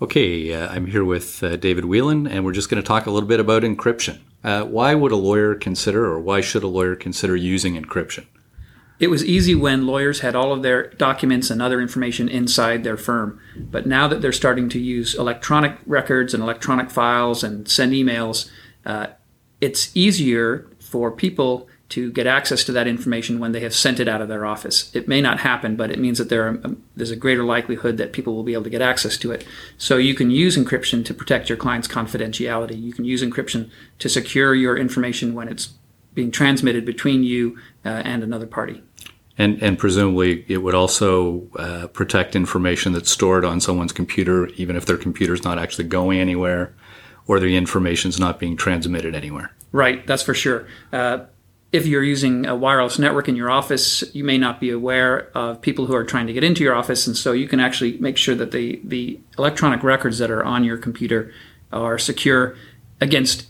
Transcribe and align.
Okay, 0.00 0.54
uh, 0.54 0.68
I'm 0.68 0.86
here 0.86 1.04
with 1.04 1.42
uh, 1.42 1.56
David 1.56 1.84
Whelan, 1.84 2.28
and 2.28 2.44
we're 2.44 2.52
just 2.52 2.70
going 2.70 2.80
to 2.80 2.86
talk 2.86 3.06
a 3.06 3.10
little 3.10 3.28
bit 3.28 3.40
about 3.40 3.64
encryption. 3.64 4.20
Uh, 4.44 4.62
why 4.62 4.94
would 4.94 5.10
a 5.10 5.16
lawyer 5.16 5.56
consider, 5.56 6.04
or 6.04 6.20
why 6.20 6.40
should 6.40 6.62
a 6.62 6.68
lawyer 6.68 6.94
consider 6.94 7.34
using 7.34 7.74
encryption? 7.74 8.26
It 9.00 9.08
was 9.08 9.24
easy 9.24 9.56
when 9.56 9.88
lawyers 9.88 10.20
had 10.20 10.36
all 10.36 10.52
of 10.52 10.62
their 10.62 10.90
documents 10.90 11.50
and 11.50 11.60
other 11.60 11.80
information 11.80 12.28
inside 12.28 12.84
their 12.84 12.96
firm. 12.96 13.40
But 13.56 13.88
now 13.88 14.06
that 14.06 14.22
they're 14.22 14.30
starting 14.30 14.68
to 14.68 14.78
use 14.78 15.16
electronic 15.16 15.78
records 15.84 16.32
and 16.32 16.44
electronic 16.44 16.92
files 16.92 17.42
and 17.42 17.68
send 17.68 17.92
emails, 17.92 18.48
uh, 18.86 19.08
it's 19.60 19.90
easier 19.96 20.70
for 20.78 21.10
people 21.10 21.66
to 21.90 22.12
get 22.12 22.26
access 22.26 22.64
to 22.64 22.72
that 22.72 22.86
information 22.86 23.38
when 23.38 23.52
they 23.52 23.60
have 23.60 23.74
sent 23.74 23.98
it 23.98 24.08
out 24.08 24.20
of 24.20 24.28
their 24.28 24.44
office. 24.44 24.94
It 24.94 25.08
may 25.08 25.22
not 25.22 25.40
happen, 25.40 25.74
but 25.74 25.90
it 25.90 25.98
means 25.98 26.18
that 26.18 26.28
there 26.28 26.46
are, 26.46 26.60
um, 26.62 26.82
there's 26.96 27.10
a 27.10 27.16
greater 27.16 27.44
likelihood 27.44 27.96
that 27.96 28.12
people 28.12 28.34
will 28.34 28.42
be 28.42 28.52
able 28.52 28.64
to 28.64 28.70
get 28.70 28.82
access 28.82 29.16
to 29.18 29.32
it. 29.32 29.46
So 29.78 29.96
you 29.96 30.14
can 30.14 30.30
use 30.30 30.56
encryption 30.56 31.04
to 31.06 31.14
protect 31.14 31.48
your 31.48 31.56
client's 31.56 31.88
confidentiality. 31.88 32.80
You 32.80 32.92
can 32.92 33.06
use 33.06 33.22
encryption 33.22 33.70
to 34.00 34.08
secure 34.08 34.54
your 34.54 34.76
information 34.76 35.34
when 35.34 35.48
it's 35.48 35.72
being 36.12 36.30
transmitted 36.30 36.84
between 36.84 37.22
you 37.22 37.58
uh, 37.84 37.88
and 37.88 38.22
another 38.22 38.46
party. 38.46 38.82
And, 39.38 39.62
and 39.62 39.78
presumably, 39.78 40.44
it 40.48 40.58
would 40.58 40.74
also 40.74 41.48
uh, 41.56 41.86
protect 41.86 42.34
information 42.34 42.92
that's 42.92 43.10
stored 43.10 43.44
on 43.44 43.60
someone's 43.60 43.92
computer, 43.92 44.48
even 44.56 44.74
if 44.74 44.84
their 44.84 44.96
computer's 44.96 45.44
not 45.44 45.58
actually 45.58 45.84
going 45.84 46.18
anywhere 46.18 46.74
or 47.28 47.38
the 47.38 47.56
information's 47.56 48.18
not 48.18 48.40
being 48.40 48.56
transmitted 48.56 49.14
anywhere. 49.14 49.54
Right, 49.70 50.04
that's 50.06 50.22
for 50.22 50.34
sure. 50.34 50.66
Uh, 50.92 51.26
if 51.70 51.86
you're 51.86 52.02
using 52.02 52.46
a 52.46 52.56
wireless 52.56 52.98
network 52.98 53.28
in 53.28 53.36
your 53.36 53.50
office, 53.50 54.02
you 54.14 54.24
may 54.24 54.38
not 54.38 54.58
be 54.58 54.70
aware 54.70 55.30
of 55.36 55.60
people 55.60 55.86
who 55.86 55.94
are 55.94 56.04
trying 56.04 56.26
to 56.26 56.32
get 56.32 56.42
into 56.42 56.64
your 56.64 56.74
office, 56.74 57.06
and 57.06 57.16
so 57.16 57.32
you 57.32 57.46
can 57.46 57.60
actually 57.60 57.98
make 57.98 58.16
sure 58.16 58.34
that 58.34 58.52
the, 58.52 58.80
the 58.84 59.20
electronic 59.38 59.82
records 59.82 60.18
that 60.18 60.30
are 60.30 60.42
on 60.42 60.64
your 60.64 60.78
computer 60.78 61.32
are 61.70 61.98
secure 61.98 62.56
against 63.00 63.46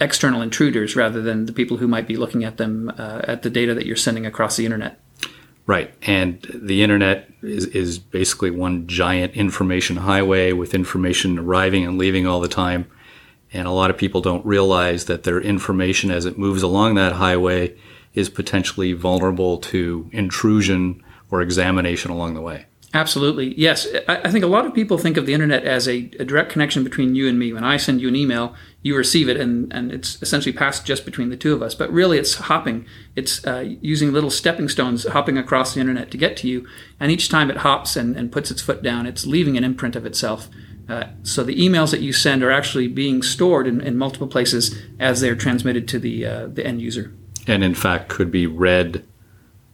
external 0.00 0.42
intruders 0.42 0.96
rather 0.96 1.22
than 1.22 1.46
the 1.46 1.52
people 1.52 1.76
who 1.76 1.86
might 1.86 2.08
be 2.08 2.16
looking 2.16 2.42
at 2.42 2.56
them 2.56 2.92
uh, 2.98 3.22
at 3.24 3.42
the 3.42 3.50
data 3.50 3.72
that 3.74 3.86
you're 3.86 3.94
sending 3.94 4.26
across 4.26 4.56
the 4.56 4.64
internet. 4.64 5.00
Right. 5.66 5.94
And 6.02 6.46
the 6.52 6.82
internet 6.82 7.30
is, 7.42 7.66
is 7.66 7.98
basically 7.98 8.50
one 8.50 8.86
giant 8.86 9.34
information 9.34 9.96
highway 9.96 10.52
with 10.52 10.74
information 10.74 11.38
arriving 11.38 11.86
and 11.86 11.96
leaving 11.96 12.26
all 12.26 12.40
the 12.40 12.48
time. 12.48 12.90
And 13.54 13.68
a 13.68 13.70
lot 13.70 13.88
of 13.88 13.96
people 13.96 14.20
don't 14.20 14.44
realize 14.44 15.04
that 15.04 15.22
their 15.22 15.40
information 15.40 16.10
as 16.10 16.26
it 16.26 16.36
moves 16.36 16.62
along 16.62 16.96
that 16.96 17.12
highway 17.12 17.74
is 18.12 18.28
potentially 18.28 18.92
vulnerable 18.92 19.58
to 19.58 20.10
intrusion 20.12 21.02
or 21.30 21.40
examination 21.40 22.10
along 22.10 22.34
the 22.34 22.40
way. 22.40 22.66
Absolutely. 22.94 23.58
Yes. 23.58 23.88
I 24.06 24.30
think 24.30 24.44
a 24.44 24.48
lot 24.48 24.66
of 24.66 24.72
people 24.72 24.98
think 24.98 25.16
of 25.16 25.26
the 25.26 25.34
internet 25.34 25.64
as 25.64 25.88
a, 25.88 26.08
a, 26.20 26.24
direct 26.24 26.52
connection 26.52 26.84
between 26.84 27.16
you 27.16 27.28
and 27.28 27.36
me. 27.36 27.52
When 27.52 27.64
I 27.64 27.76
send 27.76 28.00
you 28.00 28.06
an 28.06 28.14
email, 28.14 28.54
you 28.82 28.96
receive 28.96 29.28
it, 29.28 29.36
and, 29.36 29.72
and 29.72 29.90
it's 29.90 30.22
essentially 30.22 30.52
passed 30.52 30.86
just 30.86 31.04
between 31.04 31.28
the 31.28 31.36
two 31.36 31.52
of 31.52 31.60
us. 31.60 31.74
But 31.74 31.92
really, 31.92 32.18
it's 32.18 32.34
hopping. 32.36 32.86
It's 33.16 33.44
uh, 33.44 33.74
using 33.80 34.12
little 34.12 34.30
stepping 34.30 34.68
stones, 34.68 35.04
hopping 35.08 35.36
across 35.36 35.74
the 35.74 35.80
internet 35.80 36.12
to 36.12 36.16
get 36.16 36.36
to 36.38 36.48
you. 36.48 36.68
And 37.00 37.10
each 37.10 37.28
time 37.28 37.50
it 37.50 37.58
hops 37.58 37.96
and, 37.96 38.16
and 38.16 38.30
puts 38.30 38.52
its 38.52 38.62
foot 38.62 38.80
down, 38.80 39.06
it's 39.06 39.26
leaving 39.26 39.56
an 39.56 39.64
imprint 39.64 39.96
of 39.96 40.06
itself. 40.06 40.48
Uh, 40.88 41.04
so 41.22 41.42
the 41.42 41.56
emails 41.56 41.90
that 41.90 42.00
you 42.00 42.12
send 42.12 42.42
are 42.42 42.50
actually 42.50 42.88
being 42.88 43.22
stored 43.22 43.66
in, 43.66 43.80
in 43.80 43.96
multiple 43.96 44.28
places 44.28 44.76
as 45.00 45.20
they're 45.20 45.36
transmitted 45.36 45.88
to 45.88 45.98
the, 45.98 46.26
uh, 46.26 46.46
the 46.46 46.66
end 46.66 46.82
user. 46.82 47.12
And 47.46 47.64
in 47.64 47.74
fact, 47.74 48.08
could 48.08 48.30
be 48.30 48.46
read 48.46 49.04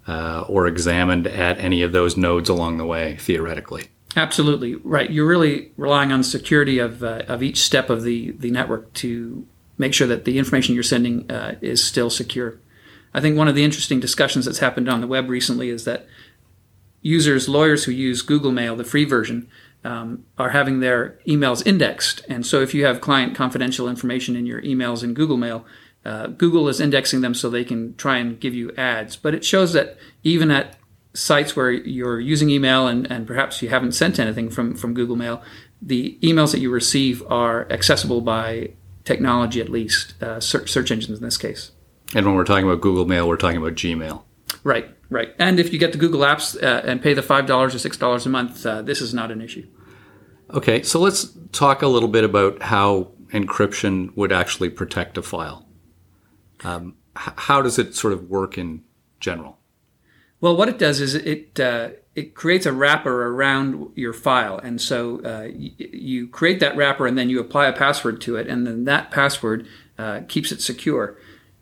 uh, 0.06 0.44
or 0.48 0.66
examined 0.66 1.26
at 1.26 1.58
any 1.58 1.82
of 1.82 1.92
those 1.92 2.16
nodes 2.16 2.48
along 2.48 2.78
the 2.78 2.86
way, 2.86 3.16
theoretically. 3.16 3.88
Absolutely 4.16 4.74
right. 4.76 5.10
You're 5.10 5.26
really 5.26 5.70
relying 5.76 6.10
on 6.10 6.24
security 6.24 6.78
of 6.78 7.04
uh, 7.04 7.22
of 7.28 7.44
each 7.44 7.58
step 7.58 7.90
of 7.90 8.02
the 8.02 8.32
the 8.32 8.50
network 8.50 8.92
to 8.94 9.46
make 9.78 9.94
sure 9.94 10.08
that 10.08 10.24
the 10.24 10.36
information 10.36 10.74
you're 10.74 10.82
sending 10.82 11.30
uh, 11.30 11.54
is 11.60 11.82
still 11.82 12.10
secure. 12.10 12.58
I 13.14 13.20
think 13.20 13.36
one 13.36 13.48
of 13.48 13.54
the 13.54 13.64
interesting 13.64 14.00
discussions 14.00 14.44
that's 14.44 14.58
happened 14.58 14.88
on 14.88 15.00
the 15.00 15.06
web 15.06 15.28
recently 15.28 15.68
is 15.68 15.84
that 15.84 16.06
users, 17.02 17.48
lawyers 17.48 17.84
who 17.84 17.92
use 17.92 18.22
Google 18.22 18.52
Mail, 18.52 18.76
the 18.76 18.84
free 18.84 19.04
version, 19.04 19.48
um, 19.84 20.24
are 20.38 20.50
having 20.50 20.80
their 20.80 21.18
emails 21.26 21.66
indexed. 21.66 22.24
And 22.28 22.44
so 22.44 22.60
if 22.60 22.74
you 22.74 22.84
have 22.84 23.00
client 23.00 23.34
confidential 23.34 23.88
information 23.88 24.36
in 24.36 24.46
your 24.46 24.60
emails 24.62 25.02
in 25.02 25.14
Google 25.14 25.36
Mail, 25.36 25.64
uh, 26.04 26.28
Google 26.28 26.68
is 26.68 26.80
indexing 26.80 27.20
them 27.20 27.34
so 27.34 27.50
they 27.50 27.64
can 27.64 27.94
try 27.96 28.18
and 28.18 28.40
give 28.40 28.54
you 28.54 28.72
ads. 28.76 29.16
But 29.16 29.34
it 29.34 29.44
shows 29.44 29.72
that 29.72 29.96
even 30.22 30.50
at 30.50 30.76
sites 31.12 31.56
where 31.56 31.70
you're 31.70 32.20
using 32.20 32.50
email 32.50 32.86
and, 32.86 33.10
and 33.10 33.26
perhaps 33.26 33.62
you 33.62 33.68
haven't 33.68 33.92
sent 33.92 34.18
anything 34.18 34.48
from, 34.48 34.74
from 34.74 34.94
Google 34.94 35.16
Mail, 35.16 35.42
the 35.82 36.18
emails 36.22 36.52
that 36.52 36.60
you 36.60 36.70
receive 36.70 37.22
are 37.30 37.70
accessible 37.70 38.20
by 38.20 38.70
technology 39.04 39.60
at 39.60 39.68
least, 39.68 40.20
uh, 40.22 40.40
search, 40.40 40.70
search 40.70 40.90
engines 40.90 41.18
in 41.18 41.24
this 41.24 41.36
case. 41.36 41.72
And 42.14 42.26
when 42.26 42.34
we're 42.34 42.44
talking 42.44 42.64
about 42.64 42.80
Google 42.80 43.06
Mail, 43.06 43.28
we're 43.28 43.36
talking 43.36 43.56
about 43.56 43.74
Gmail. 43.74 44.22
Right, 44.62 44.88
right. 45.08 45.34
And 45.38 45.58
if 45.58 45.72
you 45.72 45.78
get 45.78 45.92
the 45.92 45.98
Google 45.98 46.20
Apps 46.20 46.60
uh, 46.62 46.82
and 46.84 47.02
pay 47.02 47.14
the 47.14 47.22
$5 47.22 47.48
or 47.50 47.68
$6 47.68 48.26
a 48.26 48.28
month, 48.28 48.66
uh, 48.66 48.82
this 48.82 49.00
is 49.00 49.14
not 49.14 49.30
an 49.30 49.40
issue. 49.40 49.66
Okay, 50.52 50.82
so 50.82 50.98
let's 50.98 51.36
talk 51.52 51.82
a 51.82 51.86
little 51.86 52.08
bit 52.08 52.24
about 52.24 52.62
how 52.62 53.12
encryption 53.32 54.14
would 54.16 54.32
actually 54.32 54.68
protect 54.68 55.16
a 55.16 55.22
file. 55.22 55.66
Um, 56.64 56.96
h- 57.16 57.34
how 57.36 57.62
does 57.62 57.78
it 57.78 57.94
sort 57.94 58.12
of 58.12 58.28
work 58.28 58.58
in 58.58 58.82
general? 59.20 59.58
Well, 60.40 60.56
what 60.56 60.68
it 60.68 60.78
does 60.78 61.00
is 61.00 61.14
it 61.14 61.60
uh, 61.60 61.90
it 62.14 62.34
creates 62.34 62.66
a 62.66 62.72
wrapper 62.72 63.28
around 63.28 63.92
your 63.94 64.12
file, 64.12 64.58
and 64.58 64.80
so 64.80 65.18
uh, 65.18 65.48
y- 65.54 65.72
you 65.78 66.26
create 66.28 66.60
that 66.60 66.76
wrapper, 66.76 67.06
and 67.06 67.16
then 67.16 67.28
you 67.28 67.38
apply 67.40 67.66
a 67.66 67.72
password 67.72 68.20
to 68.22 68.36
it, 68.36 68.46
and 68.48 68.66
then 68.66 68.84
that 68.84 69.10
password 69.10 69.66
uh, 69.98 70.22
keeps 70.28 70.50
it 70.50 70.62
secure. 70.62 71.16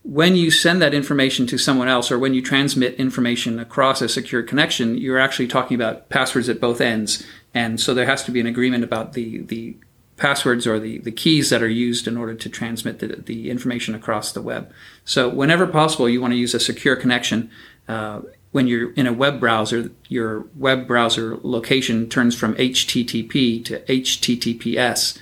When 0.09 0.37
you 0.37 0.51
send 0.51 0.81
that 0.81 0.95
information 0.95 1.47
to 1.49 1.59
someone 1.59 1.87
else, 1.87 2.11
or 2.11 2.19
when 2.19 2.33
you 2.33 2.41
transmit 2.41 2.95
information 2.95 3.59
across 3.59 4.01
a 4.01 4.09
secure 4.09 4.43
connection, 4.43 4.97
you're 4.97 5.19
actually 5.19 5.49
talking 5.49 5.75
about 5.75 6.09
passwords 6.09 6.49
at 6.49 6.63
both 6.63 6.81
ends, 6.81 7.27
and 7.53 7.79
so 7.79 7.93
there 7.93 8.07
has 8.07 8.25
to 8.25 8.31
be 8.31 8.41
an 8.41 8.47
agreement 8.47 8.85
about 8.85 9.13
the 9.13 9.43
the 9.43 9.77
passwords 10.17 10.67
or 10.67 10.81
the, 10.81 10.97
the 11.01 11.13
keys 11.13 11.51
that 11.51 11.63
are 11.63 11.69
used 11.69 12.09
in 12.09 12.17
order 12.17 12.35
to 12.35 12.49
transmit 12.49 13.01
the, 13.01 13.09
the 13.09 13.51
information 13.51 13.95
across 13.95 14.33
the 14.33 14.41
web. 14.41 14.73
So 15.05 15.29
whenever 15.29 15.67
possible, 15.67 16.09
you 16.09 16.23
want 16.23 16.33
to 16.33 16.39
use 16.39 16.55
a 16.55 16.61
secure 16.61 16.97
connection. 16.97 17.51
Uh, 17.87 18.23
when 18.51 18.67
you're 18.67 18.93
in 18.95 19.07
a 19.07 19.13
web 19.13 19.39
browser, 19.39 19.91
your 20.09 20.47
web 20.57 20.87
browser 20.87 21.37
location 21.43 22.09
turns 22.09 22.35
from 22.35 22.55
HTTP 22.55 23.63
to 23.67 23.81
HTTPS. 23.81 25.19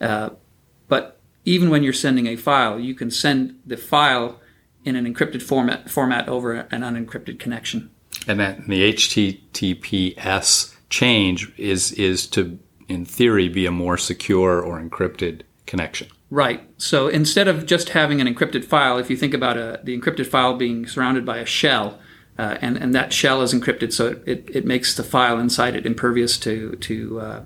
Uh, 0.00 0.30
even 1.44 1.70
when 1.70 1.82
you're 1.82 1.92
sending 1.92 2.26
a 2.26 2.36
file, 2.36 2.78
you 2.78 2.94
can 2.94 3.10
send 3.10 3.58
the 3.66 3.76
file 3.76 4.40
in 4.84 4.96
an 4.96 5.12
encrypted 5.12 5.42
format, 5.42 5.90
format 5.90 6.28
over 6.28 6.52
an 6.54 6.82
unencrypted 6.82 7.38
connection. 7.38 7.90
And 8.26 8.38
that 8.40 8.66
the 8.66 8.92
HTTPS 8.92 10.74
change 10.88 11.52
is 11.58 11.92
is 11.92 12.26
to 12.28 12.58
in 12.88 13.04
theory, 13.04 13.48
be 13.48 13.66
a 13.66 13.70
more 13.70 13.96
secure 13.96 14.60
or 14.60 14.80
encrypted 14.80 15.42
connection. 15.66 16.08
Right. 16.30 16.68
So 16.78 17.08
instead 17.08 17.48
of 17.48 17.66
just 17.66 17.90
having 17.90 18.20
an 18.20 18.32
encrypted 18.32 18.64
file, 18.64 18.98
if 18.98 19.10
you 19.10 19.16
think 19.16 19.34
about 19.34 19.56
a, 19.56 19.80
the 19.84 19.98
encrypted 19.98 20.26
file 20.26 20.54
being 20.56 20.86
surrounded 20.86 21.24
by 21.24 21.38
a 21.38 21.46
shell, 21.46 21.98
uh, 22.38 22.58
and, 22.60 22.76
and 22.76 22.94
that 22.94 23.12
shell 23.12 23.42
is 23.42 23.54
encrypted, 23.54 23.92
so 23.92 24.08
it, 24.08 24.22
it, 24.26 24.50
it, 24.56 24.64
makes 24.64 24.96
the 24.96 25.04
file 25.04 25.38
inside 25.38 25.76
it 25.76 25.86
impervious 25.86 26.36
to, 26.38 26.74
to 26.76 27.20
uh, 27.20 27.44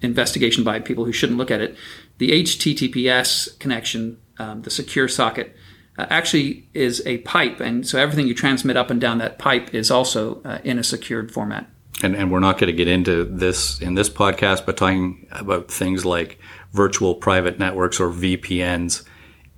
investigation 0.00 0.64
by 0.64 0.80
people 0.80 1.04
who 1.04 1.12
shouldn't 1.12 1.38
look 1.38 1.50
at 1.50 1.60
it. 1.60 1.76
The 2.20 2.42
HTTPS 2.42 3.58
connection, 3.58 4.18
um, 4.38 4.62
the 4.62 4.70
secure 4.70 5.08
socket, 5.08 5.56
uh, 5.98 6.06
actually 6.08 6.68
is 6.72 7.02
a 7.06 7.18
pipe, 7.18 7.60
and 7.60 7.86
so 7.86 7.98
everything 7.98 8.28
you 8.28 8.34
transmit 8.34 8.76
up 8.76 8.90
and 8.90 9.00
down 9.00 9.18
that 9.18 9.38
pipe 9.38 9.74
is 9.74 9.90
also 9.90 10.40
uh, 10.44 10.58
in 10.62 10.78
a 10.78 10.84
secured 10.84 11.32
format 11.32 11.66
and, 12.02 12.16
and 12.16 12.30
we're 12.30 12.40
not 12.40 12.58
going 12.58 12.68
to 12.68 12.76
get 12.76 12.88
into 12.88 13.24
this 13.24 13.80
in 13.80 13.94
this 13.94 14.08
podcast, 14.08 14.66
but 14.66 14.76
talking 14.76 15.26
about 15.30 15.70
things 15.70 16.04
like 16.04 16.38
virtual 16.72 17.14
private 17.14 17.58
networks 17.58 18.00
or 18.00 18.10
VPNs 18.10 19.04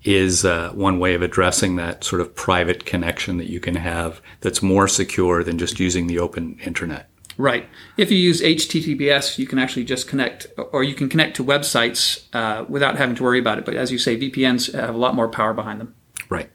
is 0.04 0.44
uh, 0.44 0.70
one 0.70 0.98
way 0.98 1.14
of 1.14 1.22
addressing 1.22 1.76
that 1.76 2.02
sort 2.02 2.20
of 2.20 2.34
private 2.34 2.84
connection 2.84 3.37
that 3.37 3.48
you 3.48 3.60
can 3.60 3.76
have 3.76 4.20
that's 4.40 4.62
more 4.62 4.88
secure 4.88 5.44
than 5.44 5.58
just 5.58 5.78
using 5.78 6.08
the 6.08 6.19
open 6.19 6.58
internet. 6.64 7.08
Right. 7.38 7.69
If 7.96 8.11
you 8.11 8.19
use 8.19 8.43
HTTPS, 8.43 9.38
you 9.38 9.46
can 9.46 9.58
actually 9.58 9.84
just 9.84 10.08
connect, 10.08 10.46
or 10.73 10.82
you 10.82 10.94
can 10.94 11.08
connect 11.08 11.37
to 11.37 11.44
websites 11.44 12.25
uh, 12.34 12.64
without 12.69 12.96
having 12.96 13.17
to 13.17 13.23
worry 13.23 13.38
about 13.38 13.58
it. 13.58 13.64
But 13.64 13.75
as 13.75 13.90
you 13.90 13.99
say, 13.99 14.19
VPNs 14.19 14.75
have 14.75 14.94
a 14.94 14.99
lot 14.99 15.14
more 15.14 15.29
power 15.29 15.55
behind 15.55 15.81
them. 15.81 15.94
Right. 16.29 16.50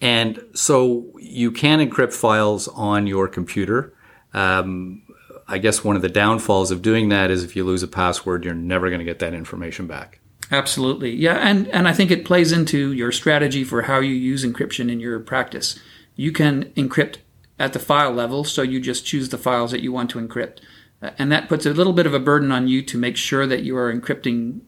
And 0.00 0.42
so 0.54 1.10
you 1.18 1.50
can 1.50 1.78
encrypt 1.78 2.12
files 2.12 2.68
on 2.68 3.06
your 3.06 3.28
computer. 3.28 3.94
Um, 4.34 5.02
I 5.48 5.58
guess 5.58 5.84
one 5.84 5.96
of 5.96 6.02
the 6.02 6.08
downfalls 6.08 6.70
of 6.70 6.82
doing 6.82 7.08
that 7.10 7.30
is 7.30 7.44
if 7.44 7.54
you 7.56 7.64
lose 7.64 7.82
a 7.82 7.88
password, 7.88 8.44
you're 8.44 8.54
never 8.54 8.88
going 8.88 8.98
to 8.98 9.04
get 9.04 9.18
that 9.20 9.34
information 9.34 9.86
back. 9.86 10.20
Absolutely. 10.50 11.10
Yeah, 11.10 11.36
and 11.36 11.68
and 11.68 11.88
I 11.88 11.92
think 11.92 12.10
it 12.10 12.24
plays 12.24 12.52
into 12.52 12.92
your 12.92 13.12
strategy 13.12 13.64
for 13.64 13.82
how 13.82 14.00
you 14.00 14.14
use 14.14 14.44
encryption 14.44 14.90
in 14.90 15.00
your 15.00 15.18
practice. 15.20 15.78
You 16.16 16.32
can 16.32 16.66
encrypt 16.76 17.18
at 17.64 17.72
the 17.72 17.78
file 17.78 18.12
level, 18.12 18.44
so 18.44 18.62
you 18.62 18.78
just 18.78 19.06
choose 19.06 19.30
the 19.30 19.38
files 19.38 19.70
that 19.70 19.82
you 19.82 19.90
want 19.90 20.10
to 20.10 20.18
encrypt. 20.18 20.58
Uh, 21.00 21.10
and 21.18 21.32
that 21.32 21.48
puts 21.48 21.66
a 21.66 21.72
little 21.72 21.92
bit 21.92 22.06
of 22.06 22.14
a 22.14 22.20
burden 22.20 22.52
on 22.52 22.68
you 22.68 22.82
to 22.82 22.98
make 22.98 23.16
sure 23.16 23.46
that 23.46 23.62
you 23.62 23.76
are 23.76 23.92
encrypting 23.92 24.60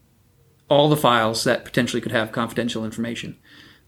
all 0.67 0.89
the 0.89 0.97
files 0.97 1.43
that 1.43 1.63
potentially 1.63 2.01
could 2.01 2.11
have 2.11 2.31
confidential 2.31 2.83
information. 2.83 3.37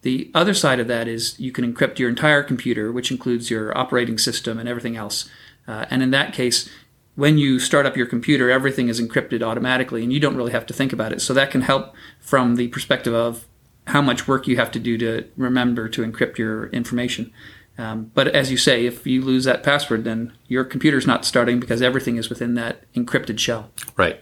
The 0.04 0.32
other 0.34 0.54
side 0.54 0.80
of 0.80 0.88
that 0.88 1.08
is 1.08 1.38
you 1.40 1.52
can 1.52 1.72
encrypt 1.72 2.00
your 2.00 2.08
entire 2.08 2.44
computer, 2.44 2.92
which 2.92 3.12
includes 3.12 3.50
your 3.50 3.78
operating 3.78 4.18
system 4.18 4.58
and 4.60 4.70
everything 4.70 4.96
else. 4.96 5.28
Uh, 5.68 5.86
and 5.90 6.02
in 6.02 6.12
that 6.12 6.34
case, 6.34 6.70
when 7.16 7.38
you 7.38 7.60
start 7.60 7.86
up 7.86 7.98
your 7.98 8.06
computer, 8.06 8.50
everything 8.50 8.88
is 8.88 9.02
encrypted 9.02 9.42
automatically 9.42 10.04
and 10.04 10.14
you 10.14 10.20
don't 10.20 10.38
really 10.38 10.54
have 10.54 10.66
to 10.68 10.74
think 10.74 10.94
about 10.94 11.12
it. 11.12 11.22
So 11.22 11.34
that 11.34 11.52
can 11.52 11.62
help 11.62 11.94
from 12.20 12.56
the 12.56 12.70
perspective 12.70 13.14
of 13.14 13.46
how 13.88 14.02
much 14.02 14.28
work 14.28 14.48
you 14.48 14.56
have 14.56 14.72
to 14.72 14.80
do 14.80 14.98
to 15.00 15.28
remember 15.36 15.90
to 15.90 16.04
encrypt 16.04 16.38
your 16.38 16.68
information. 16.68 17.34
Um, 17.80 18.12
but 18.14 18.28
as 18.28 18.52
you 18.52 18.58
say, 18.58 18.86
if 18.86 19.08
you 19.08 19.22
lose 19.22 19.46
that 19.46 19.64
password, 19.64 20.04
then 20.04 20.34
your 20.50 20.66
computer's 20.66 21.08
not 21.08 21.24
starting 21.24 21.62
because 21.62 21.82
everything 21.82 22.18
is 22.18 22.30
within 22.30 22.56
that 22.56 22.84
encrypted 22.94 23.40
shell. 23.40 23.72
Right. 23.96 24.20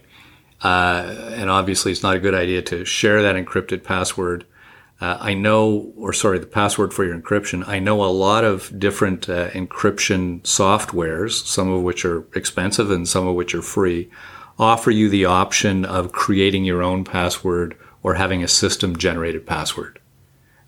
Uh, 0.62 1.32
and 1.34 1.50
obviously, 1.50 1.92
it's 1.92 2.04
not 2.04 2.16
a 2.16 2.20
good 2.20 2.36
idea 2.36 2.62
to 2.62 2.86
share 2.86 3.24
that 3.24 3.36
encrypted 3.36 3.84
password. 3.84 4.46
Uh, 5.02 5.18
I 5.20 5.34
know, 5.34 5.92
or 5.98 6.14
sorry, 6.14 6.38
the 6.38 6.46
password 6.46 6.94
for 6.94 7.04
your 7.04 7.20
encryption. 7.20 7.68
I 7.68 7.80
know 7.80 8.04
a 8.04 8.06
lot 8.06 8.44
of 8.44 8.80
different 8.80 9.28
uh, 9.28 9.50
encryption 9.50 10.42
softwares, 10.42 11.44
some 11.44 11.72
of 11.72 11.82
which 11.82 12.06
are 12.06 12.28
expensive 12.36 12.92
and 12.92 13.08
some 13.08 13.28
of 13.28 13.34
which 13.34 13.56
are 13.56 13.64
free, 13.64 14.08
offer 14.60 14.92
you 14.92 15.10
the 15.10 15.26
option 15.26 15.84
of 15.84 16.12
creating 16.12 16.64
your 16.64 16.84
own 16.84 17.04
password 17.04 17.76
or 18.04 18.14
having 18.14 18.44
a 18.44 18.48
system 18.48 18.96
generated 18.96 19.48
password. 19.48 20.00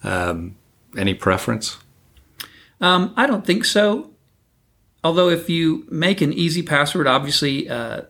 Um, 0.03 0.55
any 0.97 1.13
preference? 1.13 1.77
Um, 2.81 3.13
I 3.17 3.27
don't 3.27 3.45
think 3.45 3.65
so. 3.65 4.11
Although, 5.03 5.29
if 5.29 5.49
you 5.49 5.85
make 5.89 6.21
an 6.21 6.33
easy 6.33 6.61
password, 6.61 7.07
obviously 7.07 7.69
uh, 7.69 8.01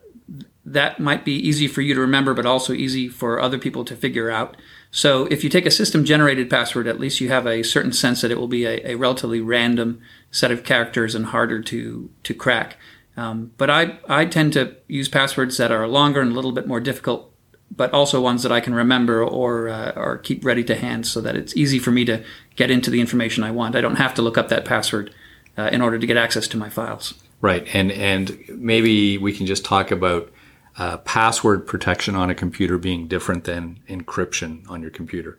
that 0.64 0.98
might 0.98 1.24
be 1.24 1.34
easy 1.34 1.68
for 1.68 1.82
you 1.82 1.94
to 1.94 2.00
remember, 2.00 2.34
but 2.34 2.46
also 2.46 2.72
easy 2.72 3.08
for 3.08 3.40
other 3.40 3.58
people 3.58 3.84
to 3.84 3.96
figure 3.96 4.30
out. 4.30 4.56
So, 4.90 5.26
if 5.26 5.44
you 5.44 5.50
take 5.50 5.66
a 5.66 5.70
system 5.70 6.04
generated 6.04 6.50
password, 6.50 6.88
at 6.88 6.98
least 6.98 7.20
you 7.20 7.28
have 7.28 7.46
a 7.46 7.62
certain 7.62 7.92
sense 7.92 8.20
that 8.22 8.30
it 8.30 8.38
will 8.38 8.48
be 8.48 8.64
a, 8.64 8.92
a 8.92 8.94
relatively 8.96 9.40
random 9.40 10.00
set 10.30 10.50
of 10.50 10.64
characters 10.64 11.14
and 11.14 11.26
harder 11.26 11.62
to, 11.62 12.10
to 12.24 12.34
crack. 12.34 12.76
Um, 13.16 13.52
but 13.56 13.70
I, 13.70 13.98
I 14.08 14.24
tend 14.24 14.52
to 14.54 14.76
use 14.88 15.08
passwords 15.08 15.56
that 15.58 15.70
are 15.70 15.86
longer 15.86 16.20
and 16.20 16.32
a 16.32 16.34
little 16.34 16.52
bit 16.52 16.66
more 16.66 16.80
difficult 16.80 17.29
but 17.70 17.92
also 17.92 18.20
ones 18.20 18.42
that 18.42 18.52
I 18.52 18.60
can 18.60 18.74
remember 18.74 19.22
or 19.22 19.68
uh, 19.68 19.92
or 19.96 20.18
keep 20.18 20.44
ready 20.44 20.64
to 20.64 20.74
hand, 20.74 21.06
so 21.06 21.20
that 21.20 21.36
it's 21.36 21.56
easy 21.56 21.78
for 21.78 21.90
me 21.90 22.04
to 22.06 22.24
get 22.56 22.70
into 22.70 22.90
the 22.90 23.00
information 23.00 23.44
I 23.44 23.50
want. 23.50 23.76
I 23.76 23.80
don't 23.80 23.96
have 23.96 24.14
to 24.14 24.22
look 24.22 24.36
up 24.36 24.48
that 24.48 24.64
password 24.64 25.14
uh, 25.56 25.70
in 25.72 25.80
order 25.80 25.98
to 25.98 26.06
get 26.06 26.16
access 26.16 26.48
to 26.48 26.56
my 26.56 26.68
files. 26.68 27.14
Right, 27.40 27.66
and 27.74 27.90
and 27.92 28.38
maybe 28.48 29.18
we 29.18 29.32
can 29.32 29.46
just 29.46 29.64
talk 29.64 29.90
about 29.90 30.30
uh, 30.76 30.98
password 30.98 31.66
protection 31.66 32.14
on 32.14 32.30
a 32.30 32.34
computer 32.34 32.78
being 32.78 33.08
different 33.08 33.44
than 33.44 33.80
encryption 33.88 34.68
on 34.70 34.82
your 34.82 34.90
computer. 34.90 35.38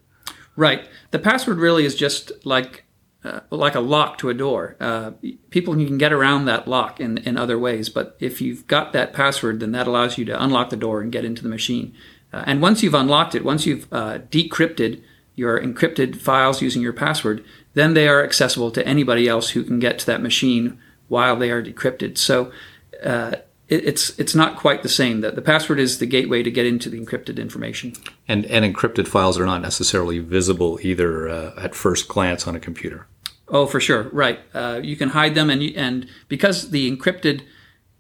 Right, 0.56 0.88
the 1.12 1.20
password 1.20 1.58
really 1.58 1.86
is 1.86 1.96
just 1.96 2.32
like 2.46 2.86
uh, 3.24 3.42
like 3.52 3.76
a 3.76 3.80
lock 3.80 4.18
to 4.18 4.30
a 4.30 4.34
door. 4.34 4.76
Uh, 4.80 5.12
people 5.52 5.76
can 5.76 5.98
get 5.98 6.12
around 6.12 6.46
that 6.46 6.68
lock 6.68 7.00
in, 7.00 7.20
in 7.20 7.38
other 7.38 7.60
ways, 7.60 7.88
but 7.90 8.18
if 8.20 8.42
you've 8.42 8.66
got 8.66 8.94
that 8.94 9.14
password, 9.14 9.60
then 9.60 9.72
that 9.74 9.88
allows 9.88 10.18
you 10.18 10.26
to 10.26 10.44
unlock 10.44 10.72
the 10.72 10.76
door 10.76 11.02
and 11.02 11.12
get 11.12 11.24
into 11.24 11.44
the 11.44 11.50
machine. 11.50 11.94
Uh, 12.34 12.44
and 12.46 12.62
once 12.62 12.82
you've 12.82 12.94
unlocked 12.94 13.36
it, 13.36 13.44
once 13.44 13.66
you've 13.66 13.92
uh, 13.92 14.20
decrypted 14.30 15.02
your 15.36 15.62
encrypted 15.62 16.16
files 16.16 16.62
using 16.62 16.82
your 16.82 16.94
password, 16.94 17.44
then 17.74 17.94
they 17.94 18.08
are 18.08 18.24
accessible 18.24 18.72
to 18.72 18.86
anybody 18.88 19.28
else 19.28 19.52
who 19.52 19.64
can 19.64 19.80
get 19.80 20.00
to 20.00 20.06
that 20.06 20.22
machine 20.22 20.80
while 21.08 21.36
they 21.36 21.52
are 21.52 21.64
decrypted. 21.64 22.18
So 22.18 22.52
uh, 23.04 23.36
it, 23.68 23.86
it's 23.86 24.18
it's 24.20 24.36
not 24.36 24.58
quite 24.58 24.84
the 24.84 24.90
same. 24.90 25.22
That 25.22 25.36
the 25.36 25.42
password 25.42 25.80
is 25.80 25.98
the 25.98 26.06
gateway 26.06 26.44
to 26.44 26.52
get 26.52 26.66
into 26.66 26.90
the 26.90 27.00
encrypted 27.00 27.38
information. 27.40 27.94
And 28.28 28.46
and 28.46 28.64
encrypted 28.64 29.08
files 29.08 29.40
are 29.40 29.46
not 29.46 29.62
necessarily 29.62 30.20
visible 30.20 30.80
either 30.82 31.30
uh, 31.30 31.54
at 31.58 31.76
first 31.76 32.08
glance 32.08 32.48
on 32.48 32.56
a 32.56 32.60
computer. 32.60 33.08
Oh, 33.48 33.66
for 33.66 33.82
sure, 33.82 34.04
right. 34.14 34.40
Uh, 34.54 34.80
you 34.82 34.96
can 34.96 35.10
hide 35.10 35.36
them, 35.36 35.50
and 35.50 35.62
you, 35.62 35.74
and 35.76 36.08
because 36.30 36.72
the 36.72 36.90
encrypted 36.90 37.42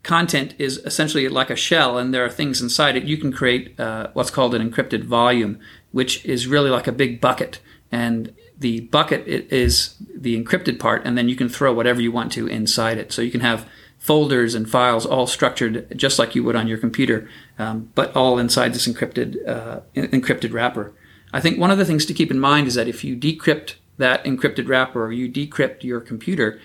content 0.03 0.55
is 0.57 0.77
essentially 0.79 1.27
like 1.29 1.49
a 1.49 1.55
shell 1.55 1.97
and 1.97 2.13
there 2.13 2.25
are 2.25 2.29
things 2.29 2.61
inside 2.61 2.95
it, 2.95 3.03
you 3.03 3.17
can 3.17 3.31
create 3.31 3.79
uh, 3.79 4.07
what's 4.13 4.31
called 4.31 4.55
an 4.55 4.67
encrypted 4.67 5.03
volume, 5.03 5.59
which 5.91 6.25
is 6.25 6.47
really 6.47 6.69
like 6.69 6.87
a 6.87 6.91
big 6.91 7.21
bucket. 7.21 7.59
And 7.91 8.33
the 8.57 8.81
bucket 8.81 9.27
is 9.27 9.95
the 10.15 10.41
encrypted 10.41 10.79
part, 10.79 11.01
and 11.03 11.17
then 11.17 11.27
you 11.27 11.35
can 11.35 11.49
throw 11.49 11.73
whatever 11.73 12.01
you 12.01 12.11
want 12.11 12.31
to 12.33 12.47
inside 12.47 12.97
it. 12.97 13.11
So 13.11 13.21
you 13.21 13.31
can 13.31 13.41
have 13.41 13.67
folders 13.97 14.55
and 14.55 14.69
files 14.69 15.05
all 15.05 15.27
structured 15.27 15.97
just 15.97 16.17
like 16.17 16.33
you 16.33 16.43
would 16.43 16.55
on 16.55 16.67
your 16.67 16.77
computer, 16.77 17.29
um, 17.59 17.91
but 17.95 18.15
all 18.15 18.39
inside 18.39 18.73
this 18.73 18.87
encrypted 18.87 19.47
uh, 19.47 19.81
encrypted 19.95 20.53
wrapper. 20.53 20.93
I 21.33 21.39
think 21.39 21.59
one 21.59 21.71
of 21.71 21.77
the 21.77 21.85
things 21.85 22.05
to 22.05 22.13
keep 22.13 22.31
in 22.31 22.39
mind 22.39 22.67
is 22.67 22.75
that 22.75 22.87
if 22.87 23.03
you 23.03 23.15
decrypt 23.15 23.75
that 23.97 24.23
encrypted 24.25 24.67
wrapper 24.67 25.05
or 25.05 25.11
you 25.11 25.29
decrypt 25.29 25.83
your 25.83 26.01
computer, 26.01 26.59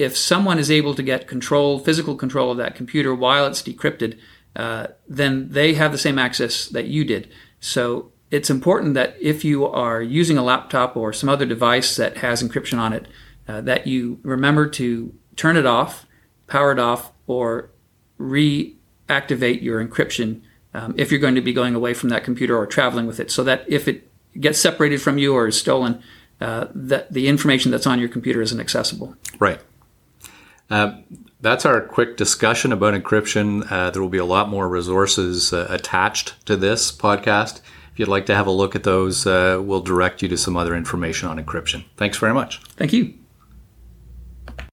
if 0.00 0.16
someone 0.16 0.58
is 0.58 0.70
able 0.70 0.94
to 0.94 1.02
get 1.02 1.28
control, 1.28 1.78
physical 1.78 2.16
control 2.16 2.50
of 2.50 2.56
that 2.56 2.74
computer 2.74 3.14
while 3.14 3.46
it's 3.46 3.62
decrypted, 3.62 4.18
uh, 4.56 4.86
then 5.06 5.50
they 5.50 5.74
have 5.74 5.92
the 5.92 5.98
same 5.98 6.18
access 6.18 6.66
that 6.68 6.86
you 6.86 7.04
did. 7.04 7.30
So 7.60 8.10
it's 8.30 8.48
important 8.48 8.94
that 8.94 9.14
if 9.20 9.44
you 9.44 9.66
are 9.66 10.00
using 10.00 10.38
a 10.38 10.42
laptop 10.42 10.96
or 10.96 11.12
some 11.12 11.28
other 11.28 11.44
device 11.44 11.96
that 11.96 12.16
has 12.18 12.42
encryption 12.42 12.78
on 12.78 12.94
it, 12.94 13.06
uh, 13.46 13.60
that 13.60 13.86
you 13.86 14.18
remember 14.22 14.66
to 14.68 15.12
turn 15.36 15.56
it 15.56 15.66
off, 15.66 16.06
power 16.46 16.72
it 16.72 16.78
off, 16.78 17.12
or 17.26 17.70
reactivate 18.18 19.62
your 19.62 19.84
encryption 19.84 20.40
um, 20.72 20.94
if 20.96 21.10
you're 21.10 21.20
going 21.20 21.34
to 21.34 21.40
be 21.40 21.52
going 21.52 21.74
away 21.74 21.92
from 21.92 22.08
that 22.08 22.24
computer 22.24 22.56
or 22.56 22.66
traveling 22.66 23.06
with 23.06 23.20
it, 23.20 23.30
so 23.30 23.44
that 23.44 23.64
if 23.68 23.86
it 23.86 24.08
gets 24.38 24.58
separated 24.58 25.02
from 25.02 25.18
you 25.18 25.34
or 25.34 25.46
is 25.48 25.58
stolen, 25.58 26.02
uh, 26.40 26.68
that 26.74 27.12
the 27.12 27.28
information 27.28 27.70
that's 27.70 27.86
on 27.86 27.98
your 27.98 28.08
computer 28.08 28.40
isn't 28.40 28.60
accessible. 28.60 29.14
Right. 29.38 29.60
Uh, 30.70 30.98
that's 31.40 31.66
our 31.66 31.80
quick 31.80 32.16
discussion 32.16 32.72
about 32.72 32.94
encryption. 32.94 33.70
Uh, 33.70 33.90
there 33.90 34.02
will 34.02 34.08
be 34.08 34.18
a 34.18 34.24
lot 34.24 34.48
more 34.48 34.68
resources 34.68 35.52
uh, 35.52 35.66
attached 35.70 36.44
to 36.46 36.56
this 36.56 36.92
podcast. 36.92 37.60
If 37.92 37.98
you'd 37.98 38.08
like 38.08 38.26
to 38.26 38.34
have 38.34 38.46
a 38.46 38.52
look 38.52 38.76
at 38.76 38.84
those, 38.84 39.26
uh, 39.26 39.60
we'll 39.62 39.80
direct 39.80 40.22
you 40.22 40.28
to 40.28 40.36
some 40.36 40.56
other 40.56 40.76
information 40.76 41.28
on 41.28 41.42
encryption. 41.42 41.84
Thanks 41.96 42.18
very 42.18 42.34
much. 42.34 42.60
Thank 42.76 42.92
you. 42.92 43.14